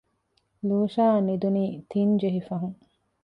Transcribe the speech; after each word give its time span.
ލޫޝާއަށް 0.67 1.27
ނިދުނީ 1.27 1.63
ތިން 1.89 2.13
ޖެހިފަހުން 2.21 2.77